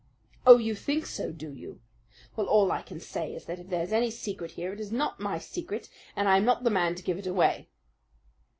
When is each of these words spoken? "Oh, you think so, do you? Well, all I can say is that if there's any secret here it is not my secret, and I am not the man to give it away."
"Oh, 0.47 0.57
you 0.57 0.73
think 0.73 1.05
so, 1.05 1.31
do 1.31 1.53
you? 1.53 1.79
Well, 2.35 2.47
all 2.47 2.71
I 2.71 2.81
can 2.81 2.99
say 2.99 3.35
is 3.35 3.45
that 3.45 3.59
if 3.59 3.69
there's 3.69 3.93
any 3.93 4.09
secret 4.09 4.53
here 4.53 4.73
it 4.73 4.79
is 4.79 4.91
not 4.91 5.19
my 5.19 5.37
secret, 5.37 5.89
and 6.15 6.27
I 6.27 6.37
am 6.37 6.43
not 6.43 6.63
the 6.63 6.71
man 6.71 6.95
to 6.95 7.03
give 7.03 7.19
it 7.19 7.27
away." 7.27 7.69